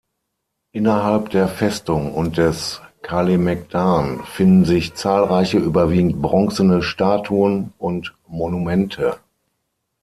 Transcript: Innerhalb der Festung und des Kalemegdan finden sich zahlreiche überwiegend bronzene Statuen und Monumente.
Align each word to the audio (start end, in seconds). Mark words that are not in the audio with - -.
Innerhalb 0.71 1.29
der 1.29 1.47
Festung 1.47 2.15
und 2.15 2.39
des 2.39 2.81
Kalemegdan 3.03 4.23
finden 4.25 4.65
sich 4.65 4.95
zahlreiche 4.95 5.59
überwiegend 5.59 6.23
bronzene 6.23 6.81
Statuen 6.81 7.71
und 7.77 8.15
Monumente. 8.25 9.17